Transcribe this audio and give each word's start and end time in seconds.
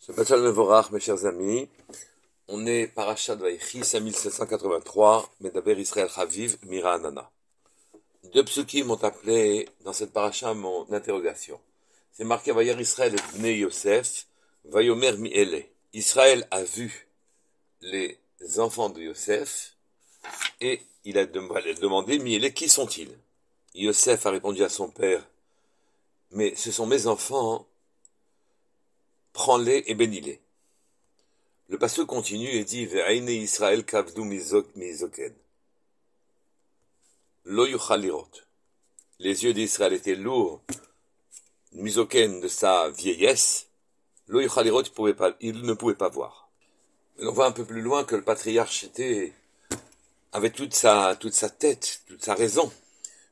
Shabbat 0.00 0.28
Shalom 0.28 0.44
Mevorach, 0.44 0.90
mes 0.92 1.00
chers 1.00 1.26
amis. 1.26 1.68
On 2.46 2.64
est 2.66 2.86
Parashat 2.86 3.34
Vaïchi, 3.34 3.84
5783, 3.84 5.28
Medaber 5.40 5.78
Israël 5.80 6.08
Chaviv, 6.08 6.56
Mira 6.62 6.94
Anana. 6.94 7.28
Deux 8.32 8.44
psukim 8.44 8.86
m'ont 8.86 9.02
appelé 9.02 9.68
dans 9.84 9.92
cette 9.92 10.12
paracha 10.12 10.54
mon 10.54 10.90
interrogation. 10.92 11.60
C'est 12.12 12.24
marqué 12.24 12.52
Vayar 12.52 12.80
Israël 12.80 13.14
et 13.14 13.38
Bnei 13.38 13.58
Yosef, 13.58 14.28
Vayomer 14.64 15.16
Mi'ele. 15.16 15.66
Israël 15.92 16.46
a 16.52 16.62
vu 16.62 17.08
les 17.80 18.18
enfants 18.58 18.90
de 18.90 19.00
Yosef 19.00 19.74
et 20.60 20.80
il 21.04 21.18
a 21.18 21.26
demandé 21.26 22.20
Mi'ele, 22.20 22.54
qui 22.54 22.68
sont-ils? 22.68 23.18
Yosef 23.74 24.24
a 24.26 24.30
répondu 24.30 24.62
à 24.62 24.68
son 24.68 24.88
père, 24.88 25.28
mais 26.30 26.54
ce 26.54 26.70
sont 26.70 26.86
mes 26.86 27.08
enfants, 27.08 27.66
prends-les 29.38 29.84
et 29.86 29.94
bénis-les. 29.94 30.40
Le 31.68 31.78
passage 31.78 32.06
continue 32.06 32.48
et 32.48 32.64
dit 32.64 32.86
Ve'aine 32.86 33.28
Israël 33.28 33.84
kavdu 33.84 34.22
mizoken. 34.22 35.32
Lo 37.44 37.64
Les 39.20 39.44
yeux 39.44 39.54
d'Israël 39.54 39.92
étaient 39.92 40.16
lourds, 40.16 40.60
mizoken 41.70 42.40
de 42.40 42.48
sa 42.48 42.90
vieillesse. 42.90 43.68
Lo 44.26 44.40
yuchalirot, 44.40 44.82
il 45.40 45.62
ne 45.62 45.72
pouvait 45.74 45.94
pas 45.94 46.08
voir. 46.08 46.50
on 47.20 47.30
voit 47.30 47.46
un 47.46 47.52
peu 47.52 47.64
plus 47.64 47.80
loin 47.80 48.02
que 48.02 48.16
le 48.16 48.22
patriarche 48.22 48.82
était, 48.82 49.32
avait 50.32 50.50
toute 50.50 50.74
sa, 50.74 51.14
toute 51.14 51.34
sa 51.34 51.48
tête, 51.48 52.02
toute 52.08 52.24
sa 52.24 52.34
raison, 52.34 52.72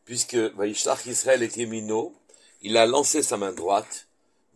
puisque 0.05 0.37
Vaishlach 0.37 1.05
Israël 1.07 1.43
était 1.43 1.67
minot, 1.67 2.15
il 2.63 2.77
a 2.77 2.87
lancé 2.87 3.25
sa 3.25 3.37
main 3.37 3.53
droite, 3.53 4.06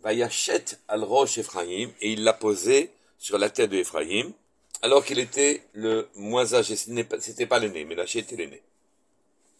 Vayachet 0.02 0.78
al 0.88 1.04
Roche 1.04 1.38
Ephraim, 1.38 1.90
et 2.00 2.12
il 2.12 2.24
l'a 2.24 2.32
posé 2.32 2.90
sur 3.18 3.38
la 3.38 3.50
tête 3.50 3.70
de 3.70 3.82
alors 4.82 5.04
qu'il 5.04 5.18
était 5.18 5.62
le 5.74 6.08
moins 6.14 6.54
âgé. 6.54 6.74
C'était 6.76 7.46
pas 7.46 7.58
l'aîné, 7.58 7.84
mais 7.84 7.94
lâché 7.94 8.20
était 8.20 8.36
l'aîné. 8.36 8.62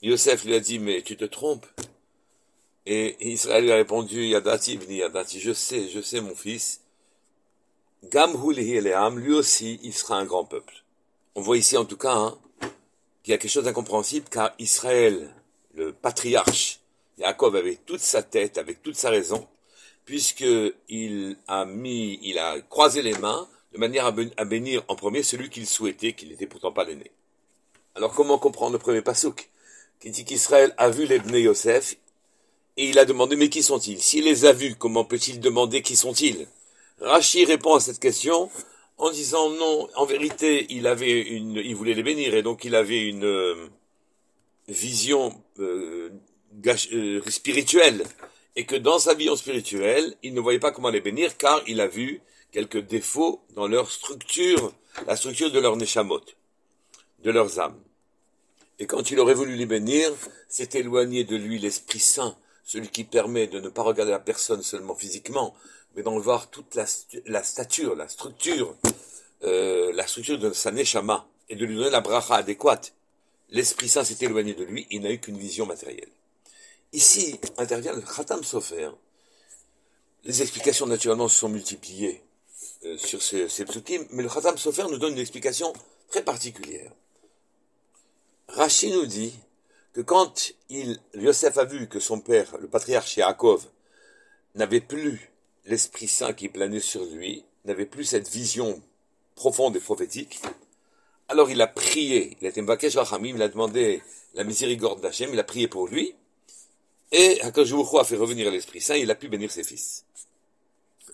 Yosef 0.03 0.45
lui 0.45 0.55
a 0.55 0.61
dit, 0.61 0.79
mais 0.79 1.03
tu 1.03 1.17
te 1.17 1.27
trompes. 1.27 1.67
Et 2.87 3.17
Israël 3.29 3.64
lui 3.64 3.73
a 3.73 3.77
répondu, 3.77 4.25
Yadati 4.27 4.79
vni 4.79 4.97
Yadati, 4.97 5.41
je 5.41 5.53
sais, 5.53 5.89
je 5.89 6.01
sais 6.01 6.20
mon 6.20 6.34
fils. 6.34 6.81
Gam 8.05 8.33
lui 9.19 9.34
aussi, 9.34 9.79
il 9.83 9.92
sera 9.92 10.17
un 10.17 10.25
grand 10.25 10.47
peuple. 10.47 10.84
On 11.34 11.42
voit 11.42 11.59
ici 11.59 11.77
en 11.77 11.84
tout 11.84 11.98
cas 11.98 12.14
hein, 12.14 12.39
qu'il 13.23 13.33
y 13.33 13.34
a 13.34 13.39
quelque 13.39 13.51
chose 13.51 13.64
d'incompréhensible, 13.64 14.27
car 14.31 14.55
Israël, 14.59 15.34
le 15.75 15.92
patriarche, 15.92 16.81
Yaakov 17.19 17.57
avec 17.57 17.84
toute 17.84 18.01
sa 18.01 18.23
tête, 18.23 18.57
avec 18.57 18.83
toute 18.83 18.97
sa 18.97 19.11
raison, 19.11 19.47
puisqu'il 20.11 21.36
a 21.47 21.64
mis, 21.64 22.19
il 22.25 22.41
a 22.41 22.61
croisé 22.62 23.00
les 23.00 23.16
mains 23.19 23.47
de 23.72 23.78
manière 23.78 24.06
à 24.06 24.44
bénir 24.44 24.83
en 24.89 24.97
premier 24.97 25.22
celui 25.22 25.50
qu'il 25.50 25.69
souhaitait, 25.69 26.14
qu'il 26.14 26.30
n'était 26.30 26.48
pourtant 26.48 26.72
pas 26.72 26.83
l'aîné. 26.83 27.12
Alors 27.94 28.12
comment 28.12 28.36
comprendre 28.36 28.72
le 28.72 28.80
premier 28.80 29.02
pasouk 29.02 29.50
qui 30.00 30.11
dit 30.11 30.25
qu'Israël 30.25 30.75
a 30.78 30.91
vu 30.91 31.06
les 31.06 31.20
Bnei 31.20 31.42
Yosef 31.42 31.94
et 32.77 32.89
il 32.89 32.98
a 32.98 33.05
demandé 33.05 33.36
mais 33.36 33.50
qui 33.50 33.62
sont-ils? 33.62 34.00
S'il 34.00 34.25
les 34.25 34.47
a 34.47 34.52
vus, 34.52 34.75
comment 34.75 35.05
peut-il 35.05 35.39
demander 35.39 35.80
qui 35.80 35.94
sont-ils? 35.94 36.48
Rachi 37.00 37.45
répond 37.45 37.77
à 37.77 37.80
cette 37.80 38.00
question 38.00 38.50
en 38.98 39.12
disant 39.12 39.48
non, 39.50 39.89
en 39.95 40.06
vérité, 40.06 40.67
il 40.70 40.89
avait 40.89 41.20
une, 41.20 41.55
il 41.55 41.77
voulait 41.77 41.95
les 41.95 42.02
bénir 42.02 42.34
et 42.34 42.42
donc 42.42 42.64
il 42.64 42.74
avait 42.74 43.06
une 43.06 43.24
euh, 43.24 43.69
vision 44.67 45.41
euh, 45.61 46.11
euh, 46.67 47.22
spirituelle 47.28 48.02
et 48.56 48.67
que 48.67 48.77
dans 48.77 48.98
sa 48.98 49.15
vision 49.15 49.37
spirituelle, 49.37 50.15
il 50.23 50.34
ne 50.34 50.41
voyait 50.41 50.59
pas 50.59 50.73
comment 50.73 50.91
les 50.91 51.01
bénir 51.01 51.37
car 51.37 51.62
il 51.67 51.81
a 51.81 51.87
vu 51.87 52.20
quelques 52.53 52.84
défauts 52.84 53.42
dans 53.55 53.69
leur 53.69 53.91
structure, 53.91 54.73
la 55.07 55.17
structure 55.17 55.51
de 55.51 55.61
leur 55.61 55.77
neshamot, 55.77 56.23
de 57.23 57.31
leurs 57.31 57.61
âmes. 57.61 57.81
Et 58.79 58.87
quand 58.87 59.11
il 59.11 59.20
aurait 59.20 59.34
voulu 59.34 59.57
les 59.57 59.67
bénir, 59.67 60.11
c'est 60.48 60.74
éloigné 60.74 61.24
de 61.24 61.36
lui 61.36 61.58
l'Esprit 61.58 62.01
Saint, 62.01 62.36
celui 62.64 62.89
qui 62.89 63.05
permet 63.05 63.47
de 63.47 63.61
ne 63.61 63.69
pas 63.69 63.83
regarder 63.83 64.13
la 64.13 64.19
personne 64.19 64.63
seulement 64.63 64.95
physiquement, 64.95 65.55
mais 65.95 66.03
d'en 66.03 66.19
voir 66.19 66.48
toute 66.51 66.74
la, 66.74 66.86
stature, 67.42 67.95
la 67.95 68.08
structure, 68.08 68.74
euh, 69.42 69.92
la 69.92 70.07
structure 70.07 70.39
de 70.39 70.53
sa 70.53 70.70
neshama, 70.70 71.29
et 71.48 71.57
de 71.57 71.67
lui 71.67 71.77
donner 71.77 71.91
la 71.91 72.01
bracha 72.01 72.36
adéquate. 72.36 72.95
L'Esprit 73.51 73.89
Saint 73.89 74.05
s'est 74.05 74.24
éloigné 74.24 74.55
de 74.55 74.64
lui, 74.64 74.86
il 74.91 75.03
n'a 75.03 75.11
eu 75.11 75.19
qu'une 75.19 75.36
vision 75.36 75.67
matérielle. 75.67 76.08
Ici 76.92 77.39
intervient 77.56 77.92
le 77.92 78.02
Khatam 78.02 78.42
Sofer. 78.42 78.90
Les 80.24 80.42
explications 80.42 80.86
naturellement 80.86 81.28
se 81.28 81.39
sont 81.39 81.48
multipliées 81.48 82.23
euh, 82.84 82.98
sur 82.98 83.23
ces, 83.23 83.48
ces 83.48 83.64
mais 84.11 84.23
le 84.23 84.28
Khatam 84.28 84.58
Sofer 84.58 84.84
nous 84.90 84.98
donne 84.98 85.12
une 85.12 85.18
explication 85.18 85.73
très 86.08 86.23
particulière. 86.23 86.92
Rashi 88.48 88.90
nous 88.90 89.06
dit 89.06 89.33
que 89.92 90.00
quand 90.00 90.52
il, 90.68 90.98
Yosef 91.14 91.56
a 91.58 91.64
vu 91.64 91.89
que 91.89 92.00
son 92.00 92.20
père, 92.20 92.56
le 92.58 92.68
patriarche 92.68 93.17
Yaakov, 93.17 93.67
n'avait 94.56 94.80
plus 94.80 95.30
l'Esprit 95.64 96.08
Saint 96.08 96.33
qui 96.33 96.48
planait 96.48 96.80
sur 96.80 97.05
lui, 97.05 97.45
n'avait 97.64 97.86
plus 97.86 98.05
cette 98.05 98.29
vision 98.29 98.83
profonde 99.36 99.77
et 99.77 99.80
prophétique, 99.80 100.40
alors 101.29 101.50
il 101.50 101.61
a 101.61 101.68
prié, 101.68 102.36
il 102.40 102.46
a 102.46 102.50
été 102.50 102.61
Mbakesh 102.61 102.96
il 103.23 103.42
a 103.42 103.48
demandé 103.48 104.02
la 104.34 104.42
miséricorde 104.42 105.00
d'Hachem, 105.00 105.30
il 105.33 105.39
a 105.39 105.45
prié 105.45 105.68
pour 105.68 105.86
lui, 105.86 106.14
et 107.13 107.41
Akajoukho 107.43 107.98
a 107.98 108.05
fait 108.05 108.17
revenir 108.17 108.51
l'Esprit 108.51 108.81
Saint, 108.81 108.97
il 108.97 109.11
a 109.11 109.15
pu 109.15 109.29
bénir 109.29 109.51
ses 109.51 109.65
fils. 109.65 110.05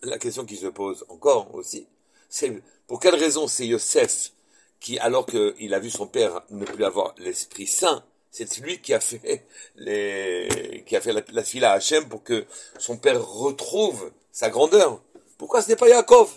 La 0.03 0.19
question 0.19 0.45
qui 0.45 0.57
se 0.57 0.67
pose 0.67 1.05
encore 1.09 1.55
aussi, 1.55 1.87
c'est 2.29 2.63
pour 2.87 3.01
quelle 3.01 3.15
raison 3.15 3.49
c'est 3.49 3.67
Yosef 3.67 4.33
qui, 4.79 4.99
alors 4.99 5.27
qu'il 5.27 5.73
a 5.75 5.79
vu 5.79 5.91
son 5.91 6.07
père 6.07 6.43
ne 6.51 6.65
plus 6.65 6.85
avoir 6.85 7.15
l'Esprit 7.19 7.67
Saint, 7.67 8.05
c'est 8.31 8.59
lui 8.59 8.81
qui 8.81 8.93
a 8.93 9.01
fait 9.01 9.47
les, 9.77 10.85
qui 10.87 10.95
a 10.95 11.01
fait 11.01 11.15
la, 11.15 11.23
la 11.33 11.43
fila 11.43 11.73
à 11.73 11.77
Hachem 11.77 12.07
pour 12.09 12.23
que 12.23 12.45
son 12.79 12.99
père 12.99 13.27
retrouve 13.27 14.13
sa 14.31 14.51
grandeur? 14.51 15.01
Pourquoi 15.39 15.63
ce 15.63 15.71
n'est 15.71 15.77
pas 15.77 15.89
Yaakov 15.89 16.31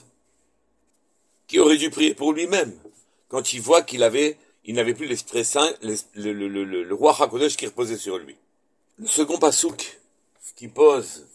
qui 1.47 1.59
aurait 1.59 1.77
dû 1.77 1.89
prier 1.89 2.13
pour 2.13 2.31
lui-même 2.31 2.73
quand 3.27 3.53
il 3.53 3.61
voit 3.61 3.81
qu'il 3.81 4.03
avait, 4.03 4.37
il 4.63 4.75
n'avait 4.75 4.93
plus 4.93 5.07
l'Esprit 5.07 5.43
Saint, 5.43 5.69
le, 5.81 5.95
le, 6.15 6.47
le, 6.47 6.63
le, 6.63 6.95
roi 6.95 7.15
Hakodesh 7.19 7.57
qui 7.57 7.65
reposait 7.65 7.97
sur 7.97 8.17
lui? 8.17 8.37
Le 8.99 9.07
second 9.07 9.37
pasouk 9.37 9.97
qui 10.57 10.67
pose, 10.67 11.25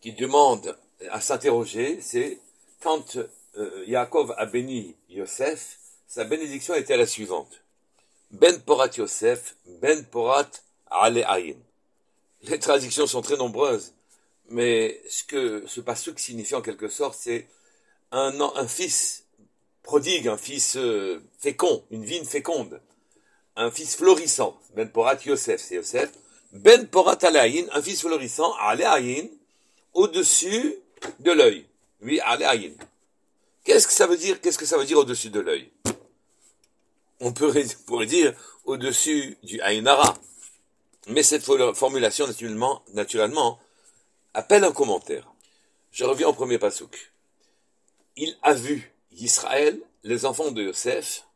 qui 0.00 0.14
demande 0.14 0.78
à 1.10 1.20
s'interroger, 1.20 2.00
c'est 2.00 2.38
quand 2.80 3.18
euh, 3.58 3.84
Yaakov 3.86 4.34
a 4.38 4.46
béni 4.46 4.96
Yosef, 5.10 5.78
sa 6.08 6.24
bénédiction 6.24 6.74
était 6.74 6.96
la 6.96 7.06
suivante. 7.06 7.60
Ben 8.30 8.58
Porat 8.62 8.88
Yosef, 8.96 9.56
Ben 9.82 10.06
Porat 10.06 10.48
Ale 10.90 11.22
Ayin. 11.28 11.58
Les 12.44 12.58
traductions 12.58 13.06
sont 13.06 13.20
très 13.20 13.36
nombreuses, 13.36 13.92
mais 14.48 14.98
ce 15.10 15.22
que 15.24 15.64
ce 15.66 15.82
pasouk 15.82 16.18
signifie 16.18 16.54
en 16.54 16.62
quelque 16.62 16.88
sorte, 16.88 17.18
c'est 17.20 17.46
un, 18.10 18.40
un 18.40 18.66
fils 18.66 19.26
prodigue, 19.82 20.28
un 20.28 20.38
fils 20.38 20.76
euh, 20.76 21.22
fécond, 21.38 21.84
une 21.90 22.06
vigne 22.06 22.24
féconde, 22.24 22.80
un 23.56 23.70
fils 23.70 23.96
florissant. 23.96 24.58
Ben 24.74 24.88
Porat 24.90 25.18
Yosef, 25.26 25.60
c'est 25.60 25.74
Yosef. 25.74 26.10
Ben 26.52 26.86
Porat 26.86 27.18
un 27.22 27.82
fils 27.82 28.02
florissant, 28.02 28.52
Aleaïn, 28.54 29.28
au-dessus 29.94 30.76
de 31.20 31.32
l'œil. 31.32 31.66
Oui, 32.02 32.20
Aleaïn. 32.20 32.74
Qu'est-ce 33.64 33.86
que 33.86 33.92
ça 33.92 34.06
veut 34.06 34.18
dire 34.18 34.40
Qu'est-ce 34.40 34.58
que 34.58 34.66
ça 34.66 34.76
veut 34.76 34.84
dire 34.84 34.98
au-dessus 34.98 35.30
de 35.30 35.40
l'œil? 35.40 35.70
On 37.20 37.32
pourrait, 37.32 37.64
dire 38.06 38.34
au-dessus 38.64 39.38
du 39.42 39.60
Aïnara. 39.60 40.18
Mais 41.08 41.22
cette 41.22 41.44
formulation, 41.44 42.26
naturellement, 42.26 42.82
naturellement, 42.92 43.58
appelle 44.34 44.64
un 44.64 44.72
commentaire. 44.72 45.32
Je 45.90 46.04
reviens 46.04 46.28
au 46.28 46.32
premier 46.32 46.58
pasouk. 46.58 47.12
Il 48.16 48.36
a 48.42 48.52
vu 48.52 48.92
Israël, 49.12 49.80
les 50.02 50.26
enfants 50.26 50.50
de 50.50 50.62
Yosef, 50.62 51.26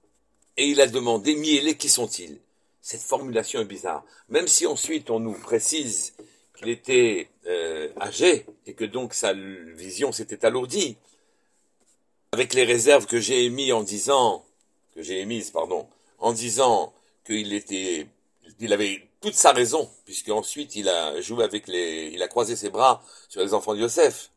et 0.57 0.67
il 0.67 0.81
a 0.81 0.87
demandé, 0.87 1.37
Miélé, 1.37 1.77
qui 1.77 1.89
sont-ils? 1.89 2.39
Cette 2.87 3.03
formulation 3.03 3.61
est 3.61 3.65
bizarre. 3.65 4.05
Même 4.29 4.47
si 4.47 4.65
ensuite 4.65 5.11
on 5.11 5.19
nous 5.19 5.33
précise 5.33 6.15
qu'il 6.57 6.69
était 6.69 7.29
euh, 7.49 7.89
âgé 8.01 8.47
et 8.65 8.75
que 8.75 8.85
donc 8.85 9.13
sa 9.13 9.33
vision 9.33 10.13
s'était 10.13 10.47
alourdie, 10.47 10.97
avec 12.31 12.55
les 12.55 12.63
réserves 12.63 13.07
que 13.07 13.19
j'ai 13.19 13.45
émises 13.45 13.73
en 13.73 13.83
disant, 13.83 14.45
que 14.95 15.03
j'ai 15.03 15.19
émises, 15.19 15.51
pardon, 15.51 15.89
en 16.21 16.33
disant 16.33 16.95
qu'il 17.27 17.55
était, 17.55 18.07
il 18.61 18.73
avait 18.73 19.03
toute 19.21 19.35
sa 19.35 19.51
raison, 19.51 19.91
puisque 20.05 20.29
ensuite 20.29 20.77
il 20.77 20.89
a 20.89 21.21
joué 21.21 21.43
avec 21.43 21.67
les, 21.67 22.13
il 22.15 22.23
a 22.23 22.29
croisé 22.29 22.55
ses 22.55 22.71
bras 22.71 23.03
sur 23.29 23.41
les 23.43 23.53
enfants 23.53 23.75
de 23.75 23.81
Yosef. 23.81 24.31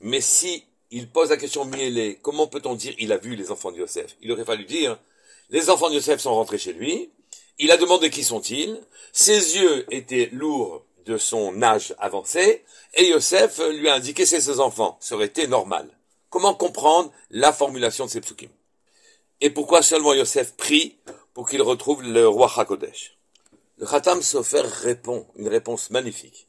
Mais 0.00 0.20
si 0.20 0.66
il 0.90 1.08
pose 1.08 1.30
la 1.30 1.38
question 1.38 1.64
miellée, 1.64 2.18
comment 2.20 2.48
peut-on 2.48 2.74
dire 2.74 2.94
il 2.98 3.12
a 3.12 3.16
vu 3.16 3.34
les 3.34 3.50
enfants 3.50 3.72
de 3.72 3.78
Yosef? 3.78 4.14
Il 4.20 4.30
aurait 4.30 4.44
fallu 4.44 4.66
dire, 4.66 5.00
les 5.48 5.70
enfants 5.70 5.88
de 5.88 5.94
Yosef 5.94 6.20
sont 6.20 6.34
rentrés 6.34 6.58
chez 6.58 6.74
lui, 6.74 7.08
il 7.58 7.70
a 7.70 7.76
demandé 7.76 8.10
qui 8.10 8.24
sont-ils. 8.24 8.80
Ses 9.12 9.56
yeux 9.56 9.86
étaient 9.92 10.28
lourds 10.32 10.84
de 11.06 11.18
son 11.18 11.62
âge 11.62 11.94
avancé, 11.98 12.64
et 12.94 13.08
Yosef 13.08 13.60
lui 13.72 13.88
a 13.88 13.94
indiqué 13.94 14.26
c'est 14.26 14.40
ses 14.40 14.60
enfants. 14.60 14.96
Ça 15.00 15.14
aurait 15.14 15.26
été 15.26 15.46
normal. 15.46 15.88
Comment 16.30 16.54
comprendre 16.54 17.12
la 17.30 17.52
formulation 17.52 18.06
de 18.06 18.10
ces 18.10 18.20
psukim? 18.20 18.50
Et 19.40 19.50
pourquoi 19.50 19.82
seulement 19.82 20.14
Yosef 20.14 20.54
prie 20.54 20.96
pour 21.34 21.48
qu'il 21.48 21.62
retrouve 21.62 22.02
le 22.02 22.26
roi 22.26 22.50
Hakodesh? 22.56 23.16
Le 23.78 23.86
Khatam 23.86 24.22
Sofer 24.22 24.62
répond, 24.62 25.26
une 25.36 25.48
réponse 25.48 25.90
magnifique. 25.90 26.46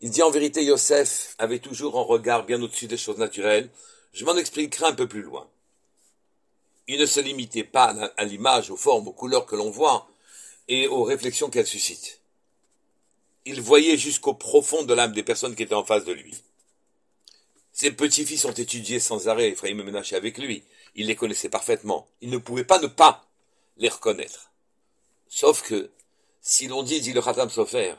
Il 0.00 0.10
dit 0.10 0.22
en 0.22 0.30
vérité, 0.30 0.64
Yosef 0.64 1.34
avait 1.38 1.58
toujours 1.58 1.98
un 1.98 2.02
regard 2.02 2.44
bien 2.44 2.60
au-dessus 2.60 2.86
des 2.86 2.96
choses 2.96 3.18
naturelles. 3.18 3.70
Je 4.12 4.24
m'en 4.24 4.36
expliquerai 4.36 4.86
un 4.86 4.94
peu 4.94 5.06
plus 5.06 5.22
loin. 5.22 5.48
Il 6.88 7.00
ne 7.00 7.06
se 7.06 7.20
limitait 7.20 7.64
pas 7.64 7.94
à 8.16 8.24
l'image, 8.24 8.70
aux 8.70 8.76
formes, 8.76 9.08
aux 9.08 9.12
couleurs 9.12 9.46
que 9.46 9.56
l'on 9.56 9.70
voit 9.70 10.06
et 10.68 10.86
aux 10.88 11.02
réflexions 11.02 11.50
qu'elles 11.50 11.66
suscitent. 11.66 12.20
Il 13.44 13.60
voyait 13.60 13.98
jusqu'au 13.98 14.34
profond 14.34 14.82
de 14.84 14.94
l'âme 14.94 15.12
des 15.12 15.22
personnes 15.22 15.54
qui 15.54 15.62
étaient 15.62 15.74
en 15.74 15.84
face 15.84 16.04
de 16.04 16.12
lui. 16.12 16.34
Ses 17.72 17.90
petits-fils 17.90 18.44
ont 18.44 18.52
étudié 18.52 19.00
sans 19.00 19.28
arrêt 19.28 19.48
Ephraim 19.48 19.78
et 19.78 19.82
Ménaché 19.82 20.16
avec 20.16 20.38
lui. 20.38 20.64
Il 20.94 21.08
les 21.08 21.16
connaissait 21.16 21.48
parfaitement. 21.48 22.08
Il 22.20 22.30
ne 22.30 22.38
pouvait 22.38 22.64
pas 22.64 22.78
ne 22.78 22.86
pas 22.86 23.26
les 23.76 23.88
reconnaître. 23.88 24.52
Sauf 25.28 25.62
que, 25.62 25.90
si 26.40 26.68
l'on 26.68 26.82
dit, 26.82 27.00
dit 27.00 27.12
le 27.12 27.20
Khatam 27.20 27.50
Sofer, 27.50 27.94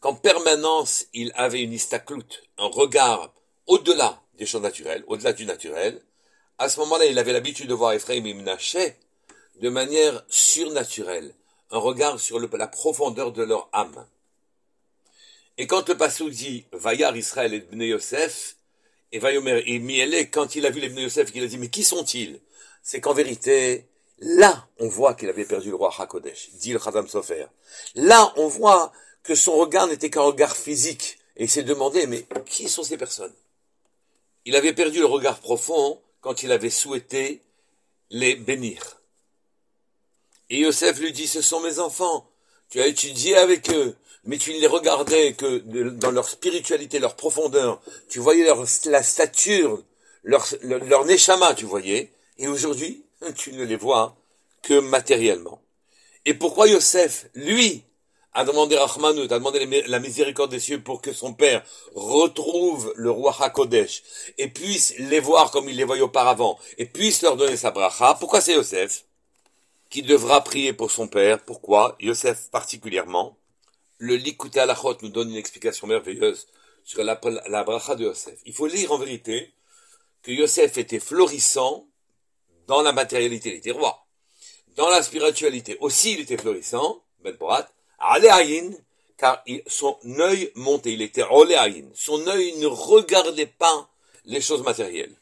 qu'en 0.00 0.14
permanence 0.14 1.06
il 1.14 1.32
avait 1.34 1.62
une 1.62 1.72
istaklout, 1.72 2.42
un 2.58 2.66
regard 2.66 3.32
au-delà 3.66 4.22
des 4.34 4.46
choses 4.46 4.62
naturelles, 4.62 5.02
au-delà 5.06 5.32
du 5.32 5.46
naturel, 5.46 6.02
à 6.58 6.68
ce 6.68 6.80
moment-là, 6.80 7.06
il 7.06 7.18
avait 7.18 7.32
l'habitude 7.32 7.68
de 7.68 7.74
voir 7.74 7.92
Ephraim 7.92 8.24
et 8.24 8.34
Ménaché 8.34 8.96
de 9.60 9.68
manière 9.68 10.24
surnaturelle, 10.28 11.34
un 11.70 11.78
regard 11.78 12.20
sur 12.20 12.38
la 12.38 12.68
profondeur 12.68 13.32
de 13.32 13.42
leur 13.42 13.68
âme. 13.72 14.06
Et 15.58 15.66
quand 15.66 15.88
le 15.88 15.96
Passou 15.96 16.30
dit 16.30 16.66
Vayar 16.72 17.16
Israël 17.16 17.54
et 17.54 17.60
Bnei 17.60 17.88
Yosef, 17.88 18.56
et 19.12 19.18
Vayomer 19.18 19.62
et 19.66 19.78
Miele, 19.78 20.30
quand 20.30 20.56
il 20.56 20.66
a 20.66 20.70
vu 20.70 20.80
les 20.80 20.88
Bnei 20.88 21.04
Yosef, 21.04 21.30
il 21.34 21.44
a 21.44 21.46
dit 21.46 21.58
Mais 21.58 21.70
qui 21.70 21.84
sont-ils? 21.84 22.40
C'est 22.82 23.00
qu'en 23.00 23.14
vérité, 23.14 23.86
là, 24.18 24.68
on 24.78 24.88
voit 24.88 25.14
qu'il 25.14 25.28
avait 25.28 25.44
perdu 25.44 25.70
le 25.70 25.76
roi 25.76 25.92
Hakodesh, 25.96 26.50
dit 26.54 26.72
le 26.72 26.78
Khazam 26.78 27.08
Sofer. 27.08 27.46
Là, 27.94 28.32
on 28.36 28.48
voit 28.48 28.92
que 29.22 29.34
son 29.34 29.56
regard 29.56 29.86
n'était 29.88 30.10
qu'un 30.10 30.22
regard 30.22 30.56
physique. 30.56 31.18
Et 31.36 31.44
il 31.44 31.50
s'est 31.50 31.62
demandé 31.62 32.06
Mais 32.06 32.26
qui 32.46 32.68
sont 32.68 32.82
ces 32.82 32.96
personnes? 32.96 33.34
Il 34.44 34.54
avait 34.56 34.72
perdu 34.72 35.00
le 35.00 35.06
regard 35.06 35.40
profond 35.40 36.00
quand 36.20 36.42
il 36.42 36.52
avait 36.52 36.70
souhaité 36.70 37.42
les 38.10 38.36
bénir. 38.36 39.00
Et 40.50 40.60
Yosef 40.60 40.98
lui 40.98 41.12
dit 41.12 41.26
Ce 41.26 41.42
sont 41.42 41.60
mes 41.60 41.78
enfants. 41.78 42.28
Tu 42.70 42.80
as 42.80 42.86
étudié 42.86 43.36
avec 43.36 43.70
eux 43.70 43.96
mais 44.26 44.38
tu 44.38 44.52
ne 44.52 44.58
les 44.58 44.66
regardais 44.66 45.34
que 45.34 45.58
dans 45.90 46.10
leur 46.10 46.28
spiritualité, 46.28 46.98
leur 46.98 47.14
profondeur. 47.14 47.80
Tu 48.08 48.18
voyais 48.18 48.44
leur, 48.44 48.66
stature, 48.66 49.82
leur, 50.24 50.46
leur, 50.62 51.06
tu 51.54 51.64
voyais. 51.64 52.12
Et 52.38 52.48
aujourd'hui, 52.48 53.04
tu 53.36 53.52
ne 53.52 53.64
les 53.64 53.76
vois 53.76 54.16
que 54.62 54.80
matériellement. 54.80 55.62
Et 56.24 56.34
pourquoi 56.34 56.66
Yosef, 56.66 57.26
lui, 57.34 57.84
a 58.32 58.44
demandé 58.44 58.76
Rahmanout, 58.76 59.32
a 59.32 59.38
demandé 59.38 59.84
la 59.86 60.00
miséricorde 60.00 60.50
des 60.50 60.60
cieux 60.60 60.82
pour 60.82 61.00
que 61.00 61.12
son 61.12 61.32
père 61.32 61.64
retrouve 61.94 62.92
le 62.96 63.10
roi 63.10 63.34
Hakodesh 63.40 64.02
et 64.36 64.48
puisse 64.48 64.92
les 64.98 65.20
voir 65.20 65.50
comme 65.52 65.68
il 65.70 65.76
les 65.76 65.84
voyait 65.84 66.02
auparavant 66.02 66.58
et 66.76 66.84
puisse 66.84 67.22
leur 67.22 67.36
donner 67.36 67.56
sa 67.56 67.70
bracha? 67.70 68.16
Pourquoi 68.20 68.42
c'est 68.42 68.54
Yosef? 68.54 69.05
Qui 69.90 70.02
devra 70.02 70.42
prier 70.42 70.72
pour 70.72 70.90
son 70.90 71.08
père 71.08 71.42
Pourquoi? 71.42 71.96
Yosef 72.00 72.50
particulièrement 72.50 73.36
le 73.98 74.16
Likuté 74.16 74.60
Alachot 74.60 74.96
nous 75.02 75.08
donne 75.08 75.30
une 75.30 75.36
explication 75.36 75.86
merveilleuse 75.86 76.48
sur 76.84 77.02
la, 77.02 77.18
la 77.48 77.64
bracha 77.64 77.94
de 77.94 78.04
Yosef. 78.04 78.38
Il 78.44 78.52
faut 78.52 78.66
lire 78.66 78.92
en 78.92 78.98
vérité 78.98 79.52
que 80.22 80.30
Yosef 80.30 80.76
était 80.76 81.00
florissant 81.00 81.86
dans 82.66 82.82
la 82.82 82.92
matérialité, 82.92 83.50
il 83.50 83.56
était 83.56 83.70
roi. 83.70 84.06
Dans 84.76 84.90
la 84.90 85.02
spiritualité 85.02 85.78
aussi, 85.80 86.12
il 86.12 86.20
était 86.20 86.36
florissant, 86.36 87.02
Ben 87.20 87.36
Porat, 87.36 87.68
Aléaïn, 87.98 88.72
car 89.16 89.42
son 89.66 89.98
œil 90.18 90.50
montait, 90.54 90.92
il 90.92 91.02
était 91.02 91.24
Oléaïn. 91.30 91.88
Son 91.94 92.26
œil 92.26 92.56
ne 92.58 92.66
regardait 92.66 93.46
pas 93.46 93.88
les 94.24 94.40
choses 94.40 94.62
matérielles. 94.62 95.16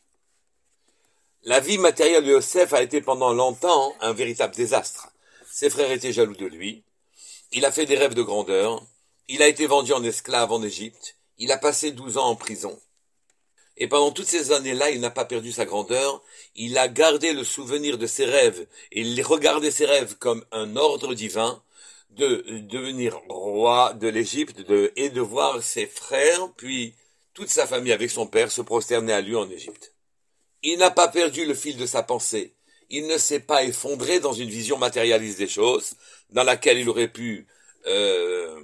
La 1.44 1.60
vie 1.60 1.78
matérielle 1.78 2.24
de 2.24 2.30
Yosef 2.30 2.72
a 2.72 2.82
été 2.82 3.00
pendant 3.00 3.32
longtemps 3.32 3.94
un 4.00 4.12
véritable 4.12 4.54
désastre. 4.54 5.08
Ses 5.50 5.70
frères 5.70 5.92
étaient 5.92 6.12
jaloux 6.12 6.34
de 6.34 6.46
lui, 6.46 6.84
il 7.56 7.64
a 7.64 7.70
fait 7.70 7.86
des 7.86 7.96
rêves 7.96 8.14
de 8.14 8.22
grandeur. 8.22 8.82
Il 9.28 9.40
a 9.40 9.46
été 9.46 9.66
vendu 9.66 9.92
en 9.92 10.02
esclave 10.02 10.50
en 10.50 10.62
Égypte. 10.62 11.16
Il 11.38 11.52
a 11.52 11.56
passé 11.56 11.92
douze 11.92 12.18
ans 12.18 12.26
en 12.26 12.34
prison. 12.34 12.76
Et 13.76 13.86
pendant 13.86 14.10
toutes 14.10 14.26
ces 14.26 14.50
années-là, 14.50 14.90
il 14.90 15.00
n'a 15.00 15.10
pas 15.10 15.24
perdu 15.24 15.52
sa 15.52 15.64
grandeur. 15.64 16.20
Il 16.56 16.76
a 16.78 16.88
gardé 16.88 17.32
le 17.32 17.44
souvenir 17.44 17.96
de 17.96 18.08
ses 18.08 18.24
rêves 18.24 18.66
et 18.90 19.02
il 19.02 19.22
regardait 19.22 19.70
ses 19.70 19.86
rêves 19.86 20.16
comme 20.18 20.44
un 20.50 20.74
ordre 20.74 21.14
divin 21.14 21.62
de 22.10 22.44
devenir 22.62 23.16
roi 23.28 23.92
de 23.94 24.08
l'Égypte 24.08 24.62
et 24.96 25.10
de 25.10 25.20
voir 25.20 25.62
ses 25.62 25.86
frères, 25.86 26.48
puis 26.56 26.94
toute 27.34 27.50
sa 27.50 27.66
famille 27.66 27.92
avec 27.92 28.10
son 28.10 28.26
père 28.26 28.50
se 28.50 28.62
prosterner 28.62 29.12
à 29.12 29.20
lui 29.20 29.36
en 29.36 29.48
Égypte. 29.48 29.93
Il 30.64 30.78
n'a 30.78 30.90
pas 30.90 31.06
perdu 31.06 31.46
le 31.46 31.54
fil 31.54 31.76
de 31.76 31.86
sa 31.86 32.02
pensée 32.02 32.54
il 32.90 33.06
ne 33.06 33.18
s'est 33.18 33.40
pas 33.40 33.64
effondré 33.64 34.20
dans 34.20 34.32
une 34.32 34.48
vision 34.48 34.78
matérialiste 34.78 35.38
des 35.38 35.48
choses, 35.48 35.94
dans 36.30 36.44
laquelle 36.44 36.78
il 36.78 36.88
aurait 36.88 37.08
pu 37.08 37.46
euh, 37.86 38.60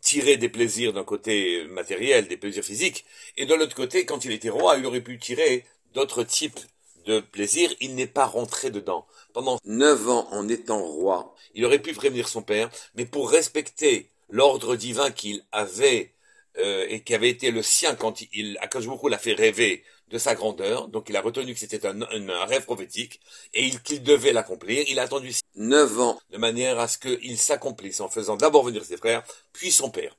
tirer 0.00 0.36
des 0.36 0.48
plaisirs 0.48 0.92
d'un 0.92 1.04
côté 1.04 1.64
matériel, 1.64 2.28
des 2.28 2.36
plaisirs 2.36 2.64
physiques, 2.64 3.04
et 3.36 3.46
de 3.46 3.54
l'autre 3.54 3.74
côté, 3.74 4.04
quand 4.04 4.24
il 4.24 4.32
était 4.32 4.50
roi, 4.50 4.76
il 4.76 4.86
aurait 4.86 5.00
pu 5.00 5.18
tirer 5.18 5.64
d'autres 5.94 6.22
types 6.22 6.60
de 7.06 7.20
plaisirs, 7.20 7.72
il 7.80 7.94
n'est 7.94 8.06
pas 8.06 8.26
rentré 8.26 8.70
dedans. 8.70 9.06
Pendant 9.32 9.58
neuf 9.64 10.08
ans, 10.08 10.28
en 10.30 10.48
étant 10.48 10.82
roi, 10.82 11.34
il 11.54 11.64
aurait 11.64 11.80
pu 11.80 11.92
prévenir 11.94 12.28
son 12.28 12.42
père, 12.42 12.70
mais 12.94 13.06
pour 13.06 13.30
respecter 13.30 14.08
l'ordre 14.28 14.76
divin 14.76 15.10
qu'il 15.10 15.44
avait 15.50 16.12
euh, 16.58 16.86
et 16.88 17.00
qui 17.00 17.14
avait 17.14 17.30
été 17.30 17.50
le 17.50 17.62
sien 17.62 17.94
quand 17.94 18.22
il, 18.32 18.58
Akashboukou 18.60 19.08
l'a 19.08 19.18
fait 19.18 19.32
rêver 19.32 19.84
de 20.12 20.18
sa 20.18 20.34
grandeur, 20.34 20.88
donc 20.88 21.08
il 21.08 21.16
a 21.16 21.22
retenu 21.22 21.54
que 21.54 21.58
c'était 21.58 21.86
un, 21.86 22.44
rêve 22.44 22.64
prophétique, 22.64 23.18
et 23.54 23.70
qu'il 23.82 24.02
devait 24.02 24.32
l'accomplir. 24.32 24.84
Il 24.88 24.98
a 24.98 25.02
attendu 25.02 25.34
neuf 25.56 25.98
ans 25.98 26.20
de 26.30 26.36
manière 26.36 26.78
à 26.78 26.86
ce 26.86 26.98
qu'il 26.98 27.38
s'accomplisse 27.38 28.00
en 28.00 28.08
faisant 28.08 28.36
d'abord 28.36 28.62
venir 28.62 28.84
ses 28.84 28.98
frères, 28.98 29.24
puis 29.54 29.72
son 29.72 29.90
père. 29.90 30.14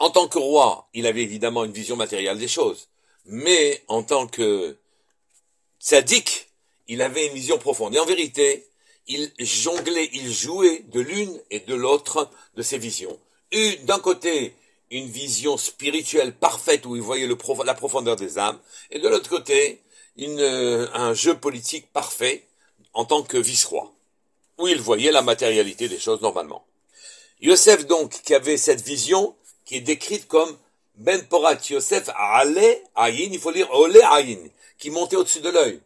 En 0.00 0.10
tant 0.10 0.26
que 0.26 0.38
roi, 0.38 0.88
il 0.92 1.06
avait 1.06 1.22
évidemment 1.22 1.64
une 1.64 1.72
vision 1.72 1.94
matérielle 1.94 2.38
des 2.38 2.48
choses, 2.48 2.88
mais 3.26 3.82
en 3.86 4.02
tant 4.02 4.26
que 4.26 4.76
sadique, 5.78 6.48
il 6.88 7.00
avait 7.00 7.28
une 7.28 7.34
vision 7.34 7.58
profonde. 7.58 7.94
Et 7.94 8.00
en 8.00 8.06
vérité, 8.06 8.66
il 9.06 9.30
jonglait, 9.38 10.10
il 10.12 10.32
jouait 10.32 10.84
de 10.88 11.00
l'une 11.00 11.40
et 11.50 11.60
de 11.60 11.74
l'autre 11.74 12.28
de 12.56 12.62
ses 12.62 12.78
visions. 12.78 13.16
D'un 13.84 14.00
côté, 14.00 14.54
une 14.90 15.06
vision 15.06 15.56
spirituelle 15.56 16.34
parfaite 16.34 16.84
où 16.86 16.96
il 16.96 17.02
voyait 17.02 17.28
la 17.64 17.74
profondeur 17.74 18.16
des 18.16 18.38
âmes, 18.38 18.58
et 18.90 18.98
de 18.98 19.08
l'autre 19.08 19.30
côté, 19.30 19.80
une, 20.16 20.40
euh, 20.40 20.88
un 20.94 21.14
jeu 21.14 21.34
politique 21.36 21.92
parfait 21.92 22.44
en 22.92 23.04
tant 23.04 23.22
que 23.22 23.36
vice-roi, 23.36 23.92
où 24.58 24.66
il 24.66 24.80
voyait 24.80 25.12
la 25.12 25.22
matérialité 25.22 25.88
des 25.88 25.98
choses 25.98 26.20
normalement. 26.20 26.64
Yosef 27.40 27.86
donc, 27.86 28.20
qui 28.22 28.34
avait 28.34 28.56
cette 28.56 28.82
vision, 28.82 29.34
qui 29.64 29.76
est 29.76 29.80
décrite 29.80 30.26
comme 30.26 30.58
Ben 30.96 31.24
Porat 31.26 31.58
Yosef 31.70 32.10
Ale 32.16 32.58
Ayin, 32.96 33.30
il 33.32 33.38
faut 33.38 33.50
lire 33.50 33.72
Ole 33.72 34.02
Ayin, 34.10 34.40
qui 34.78 34.90
montait 34.90 35.16
au-dessus 35.16 35.40
de 35.40 35.50
l'œil, 35.50 35.80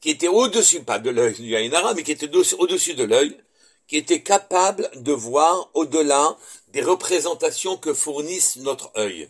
qui 0.00 0.10
était 0.10 0.28
au-dessus, 0.28 0.82
pas 0.82 0.98
de 0.98 1.10
l'œil 1.10 1.34
du 1.34 1.56
Aïnara, 1.56 1.94
mais 1.94 2.02
qui 2.02 2.12
était 2.12 2.28
au-dessus 2.34 2.94
de 2.94 3.04
l'œil, 3.04 3.36
qui 3.86 3.96
était 3.96 4.22
capable 4.22 4.90
de 4.96 5.12
voir 5.12 5.70
au-delà 5.74 6.36
des 6.72 6.82
représentations 6.82 7.76
que 7.76 7.94
fournissent 7.94 8.56
notre 8.56 8.90
œil, 8.96 9.28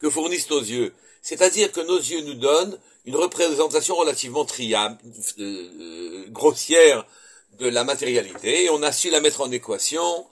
que 0.00 0.10
fournissent 0.10 0.50
nos 0.50 0.60
yeux. 0.60 0.92
C'est-à-dire 1.22 1.70
que 1.70 1.80
nos 1.80 1.98
yeux 1.98 2.22
nous 2.22 2.34
donnent 2.34 2.78
une 3.04 3.16
représentation 3.16 3.94
relativement 3.96 4.44
triable, 4.44 4.98
euh, 5.38 5.68
euh, 5.80 6.24
grossière 6.28 7.06
de 7.58 7.68
la 7.68 7.84
matérialité, 7.84 8.64
et 8.64 8.70
on 8.70 8.82
a 8.82 8.92
su 8.92 9.10
la 9.10 9.20
mettre 9.20 9.40
en 9.40 9.50
équation, 9.50 10.26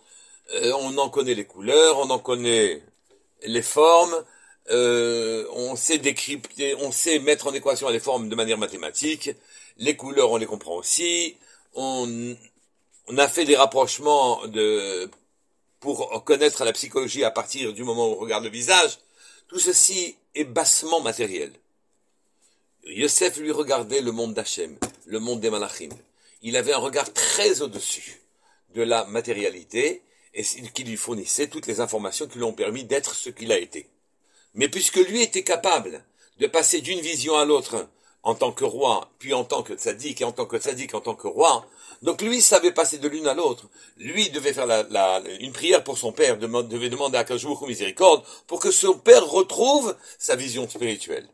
euh, 0.54 0.72
on 0.80 0.96
en 0.98 1.08
connaît 1.08 1.34
les 1.34 1.44
couleurs, 1.44 1.98
on 1.98 2.10
en 2.10 2.18
connaît 2.18 2.82
les 3.42 3.62
formes, 3.62 4.24
on 4.70 5.76
sait 5.76 5.98
décrypter, 5.98 6.74
on 6.76 6.92
sait 6.92 7.18
mettre 7.20 7.46
en 7.46 7.54
équation 7.54 7.88
les 7.88 8.00
formes 8.00 8.28
de 8.28 8.34
manière 8.34 8.58
mathématique, 8.58 9.30
les 9.78 9.96
couleurs 9.96 10.30
on 10.30 10.36
les 10.36 10.46
comprend 10.46 10.76
aussi, 10.76 11.36
on, 11.74 12.36
on 13.08 13.18
a 13.18 13.28
fait 13.28 13.44
des 13.44 13.56
rapprochements 13.56 14.46
de 14.46 15.10
pour 15.80 16.24
connaître 16.24 16.64
la 16.64 16.72
psychologie 16.72 17.24
à 17.24 17.30
partir 17.30 17.72
du 17.72 17.84
moment 17.84 18.08
où 18.08 18.12
on 18.12 18.16
regarde 18.18 18.44
le 18.44 18.50
visage, 18.50 18.98
tout 19.46 19.60
ceci 19.60 20.16
est 20.34 20.44
bassement 20.44 21.00
matériel. 21.00 21.52
Yosef 22.84 23.36
lui 23.36 23.52
regardait 23.52 24.00
le 24.00 24.10
monde 24.10 24.34
d'Hachem, 24.34 24.76
le 25.06 25.20
monde 25.20 25.40
des 25.40 25.50
Malachim. 25.50 25.90
Il 26.42 26.56
avait 26.56 26.72
un 26.72 26.78
regard 26.78 27.12
très 27.12 27.62
au-dessus 27.62 28.20
de 28.74 28.82
la 28.82 29.04
matérialité 29.04 30.02
et 30.34 30.42
qui 30.42 30.84
lui 30.84 30.96
fournissait 30.96 31.48
toutes 31.48 31.66
les 31.66 31.80
informations 31.80 32.26
qui 32.26 32.38
lui 32.38 32.44
ont 32.44 32.52
permis 32.52 32.84
d'être 32.84 33.14
ce 33.14 33.30
qu'il 33.30 33.52
a 33.52 33.58
été. 33.58 33.88
Mais 34.54 34.68
puisque 34.68 34.96
lui 34.96 35.22
était 35.22 35.44
capable 35.44 36.04
de 36.38 36.46
passer 36.46 36.80
d'une 36.80 37.00
vision 37.00 37.36
à 37.36 37.44
l'autre 37.44 37.88
en 38.22 38.34
tant 38.34 38.52
que 38.52 38.64
roi, 38.64 39.10
puis 39.18 39.32
en 39.32 39.44
tant 39.44 39.62
que 39.62 39.74
tzaddik, 39.74 40.20
et 40.20 40.24
en 40.24 40.32
tant 40.32 40.46
que 40.46 40.58
tzaddik 40.58 40.94
en 40.94 41.00
tant 41.00 41.14
que 41.14 41.28
roi. 41.28 41.64
Donc 42.02 42.22
lui 42.22 42.40
savait 42.40 42.72
passer 42.72 42.98
de 42.98 43.08
l'une 43.08 43.26
à 43.26 43.34
l'autre. 43.34 43.64
Lui 43.96 44.30
devait 44.30 44.52
faire 44.52 44.68
une 45.40 45.52
prière 45.52 45.82
pour 45.82 45.98
son 45.98 46.12
père, 46.12 46.38
devait 46.38 46.90
demander 46.90 47.18
à 47.18 47.24
Kajou 47.24 47.58
miséricorde 47.66 48.22
pour 48.46 48.60
que 48.60 48.70
son 48.70 48.94
père 48.94 49.26
retrouve 49.26 49.96
sa 50.18 50.36
vision 50.36 50.68
spirituelle. 50.68 51.28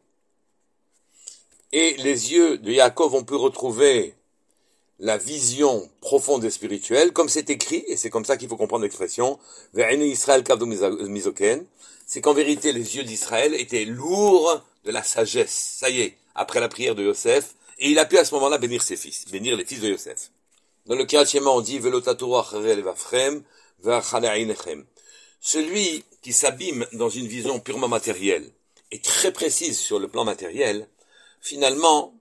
Et 1.73 1.97
les 1.99 2.33
yeux 2.33 2.59
de 2.59 2.71
Yaakov 2.71 3.15
ont 3.15 3.25
pu 3.25 3.35
retrouver 3.35 4.15
la 5.01 5.19
vision 5.19 5.91
profonde 6.01 6.45
et 6.45 6.51
spirituelle, 6.51 7.13
comme 7.13 7.29
c'est 7.29 7.51
écrit, 7.51 7.85
et 7.89 7.97
c'est 7.97 8.11
comme 8.11 8.25
ça 8.25 8.37
qu'il 8.37 8.49
faut 8.49 8.57
comprendre 8.57 8.85
l'expression, 8.85 9.39
Israël 9.77 10.45
c'est 12.07 12.21
qu'en 12.21 12.35
vérité 12.35 12.73
les 12.73 12.97
yeux 12.97 13.03
d'Israël 13.03 13.55
étaient 13.55 13.85
lourds 13.85 14.63
de 14.85 14.93
la 14.93 15.03
sagesse. 15.03 15.77
Ça 15.79 15.91
y 15.91 16.01
est, 16.03 16.17
après 16.35 16.61
la 16.61 16.69
prière 16.69 16.95
de 16.95 17.03
Yosef, 17.03 17.55
et 17.79 17.91
il 17.91 17.99
a 17.99 18.07
pu 18.07 18.19
à 18.19 18.25
ce 18.25 18.35
moment-là 18.35 18.59
bénir 18.59 18.83
ses 18.83 18.97
fils, 18.97 19.27
bénir 19.31 19.57
les 19.57 19.65
fils 19.65 19.81
de 19.81 19.89
Yosef. 19.89 20.31
Dans 20.87 20.95
le 20.95 21.05
Kirachema, 21.05 21.51
on 21.51 21.61
dit 21.61 21.81
Celui 25.41 26.05
qui 26.23 26.33
s'abîme 26.33 26.87
dans 26.93 27.09
une 27.09 27.27
vision 27.27 27.61
purement 27.61 27.89
matérielle 27.89 28.51
et 28.91 29.01
très 29.01 29.33
précise 29.33 29.79
sur 29.79 29.99
le 29.99 30.09
plan 30.09 30.25
matériel, 30.25 30.89
finalement, 31.41 32.15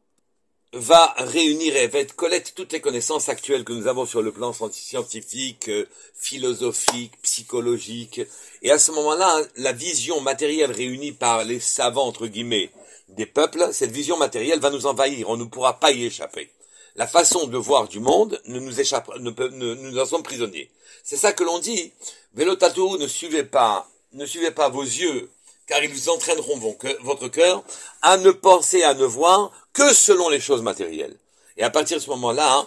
va 0.73 1.13
réunir 1.17 1.75
et 1.75 1.87
va 1.87 2.03
collecte 2.03 2.53
toutes 2.55 2.73
les 2.73 2.81
connaissances 2.81 3.29
actuelles 3.29 3.63
que 3.63 3.73
nous 3.73 3.87
avons 3.87 4.07
sur 4.07 4.23
le 4.23 4.31
plan 4.31 4.53
scientifique, 4.71 5.69
euh, 5.69 5.87
philosophique, 6.15 7.13
psychologique. 7.21 8.21
Et 8.63 8.71
à 8.71 8.79
ce 8.79 8.91
moment-là, 8.91 9.41
la 9.57 9.71
vision 9.71 10.19
matérielle 10.21 10.71
réunie 10.71 11.11
par 11.11 11.43
les 11.43 11.59
savants, 11.59 12.07
entre 12.07 12.25
guillemets, 12.25 12.71
des 13.09 13.27
peuples, 13.27 13.69
cette 13.71 13.91
vision 13.91 14.17
matérielle 14.17 14.59
va 14.59 14.71
nous 14.71 14.87
envahir, 14.87 15.29
on 15.29 15.37
ne 15.37 15.43
pourra 15.43 15.79
pas 15.79 15.91
y 15.91 16.05
échapper. 16.05 16.49
La 16.95 17.07
façon 17.07 17.47
de 17.47 17.57
voir 17.57 17.87
du 17.87 17.99
monde 17.99 18.41
ne 18.45 18.59
nous 18.59 18.79
échappe, 18.79 19.11
ne 19.19 19.29
peut, 19.29 19.49
nous 19.49 19.99
en 19.99 20.05
sommes 20.05 20.23
prisonniers. 20.23 20.71
C'est 21.03 21.17
ça 21.17 21.33
que 21.33 21.43
l'on 21.43 21.59
dit. 21.59 21.91
Vélotatou, 22.33 22.97
ne 22.97 23.07
suivez 23.07 23.43
pas, 23.43 23.87
ne 24.13 24.25
suivez 24.25 24.51
pas 24.51 24.69
vos 24.69 24.83
yeux, 24.83 25.29
car 25.65 25.83
ils 25.83 25.91
vous 25.91 26.09
entraîneront 26.09 26.57
votre 27.01 27.27
cœur 27.29 27.63
à 28.01 28.17
ne 28.17 28.31
penser, 28.31 28.83
à 28.83 28.93
ne 28.93 29.05
voir 29.05 29.51
que 29.73 29.93
selon 29.93 30.29
les 30.29 30.39
choses 30.39 30.61
matérielles. 30.61 31.17
Et 31.57 31.63
à 31.63 31.69
partir 31.69 31.97
de 31.97 32.01
ce 32.01 32.09
moment-là, 32.09 32.57
hein, 32.57 32.65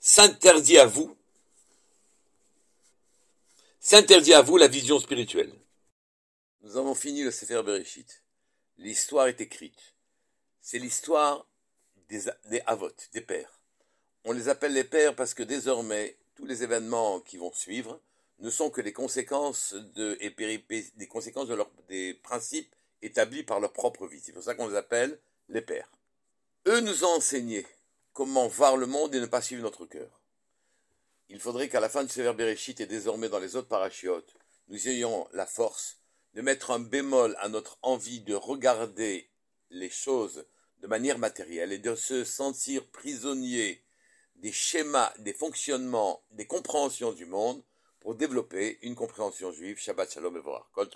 s'interdit 0.00 0.78
à 0.78 0.86
vous, 0.86 1.16
s'interdit 3.80 4.34
à 4.34 4.42
vous 4.42 4.56
la 4.56 4.68
vision 4.68 4.98
spirituelle. 4.98 5.52
Nous 6.62 6.76
avons 6.76 6.94
fini 6.94 7.22
le 7.22 7.30
Sefer 7.30 7.62
Bereshit 7.62 8.22
l'histoire 8.78 9.28
est 9.28 9.40
écrite. 9.40 9.94
C'est 10.60 10.78
l'histoire 10.78 11.46
des, 12.08 12.22
des 12.50 12.62
des 13.12 13.20
pères. 13.20 13.58
On 14.24 14.32
les 14.32 14.48
appelle 14.48 14.72
les 14.72 14.84
pères 14.84 15.14
parce 15.14 15.34
que 15.34 15.42
désormais, 15.42 16.16
tous 16.34 16.46
les 16.46 16.62
événements 16.62 17.20
qui 17.20 17.36
vont 17.36 17.52
suivre 17.52 18.00
ne 18.38 18.50
sont 18.50 18.70
que 18.70 18.80
les 18.80 18.92
conséquences 18.92 19.74
des 19.94 21.08
conséquences 21.08 21.48
de 21.48 21.54
leur, 21.54 21.70
des 21.88 22.14
principes 22.14 22.74
établis 23.02 23.42
par 23.42 23.60
leur 23.60 23.72
propre 23.72 24.06
vie. 24.06 24.20
C'est 24.22 24.32
pour 24.32 24.42
ça 24.42 24.54
qu'on 24.54 24.68
les 24.68 24.76
appelle 24.76 25.18
les 25.48 25.62
pères. 25.62 25.90
Eux 26.66 26.80
nous 26.80 27.04
ont 27.04 27.16
enseigné 27.16 27.66
comment 28.12 28.48
voir 28.48 28.76
le 28.76 28.86
monde 28.86 29.14
et 29.14 29.20
ne 29.20 29.26
pas 29.26 29.42
suivre 29.42 29.62
notre 29.62 29.86
cœur. 29.86 30.20
Il 31.28 31.40
faudrait 31.40 31.68
qu'à 31.68 31.80
la 31.80 31.88
fin 31.88 32.04
de 32.04 32.10
ce 32.10 32.20
verbe 32.20 32.36
Bereshit 32.36 32.80
et 32.80 32.86
désormais 32.86 33.28
dans 33.28 33.38
les 33.38 33.56
autres 33.56 33.68
parachiotes, 33.68 34.34
nous 34.68 34.88
ayons 34.88 35.28
la 35.32 35.46
force 35.46 35.98
de 36.34 36.42
mettre 36.42 36.70
un 36.70 36.78
bémol 36.78 37.36
à 37.40 37.48
notre 37.48 37.78
envie 37.82 38.20
de 38.20 38.34
regarder 38.34 39.30
les 39.70 39.90
choses 39.90 40.46
de 40.80 40.86
manière 40.86 41.18
matérielle 41.18 41.72
et 41.72 41.78
de 41.78 41.94
se 41.94 42.24
sentir 42.24 42.86
prisonnier 42.88 43.82
des 44.36 44.52
schémas, 44.52 45.12
des 45.18 45.32
fonctionnements, 45.32 46.22
des 46.32 46.46
compréhensions 46.46 47.12
du 47.12 47.26
monde 47.26 47.62
pour 48.06 48.14
développer 48.14 48.78
une 48.82 48.94
compréhension 48.94 49.50
juive. 49.50 49.78
Shabbat 49.80 50.12
Shalom 50.12 50.36
et 50.36 50.40
Kol 50.74 50.88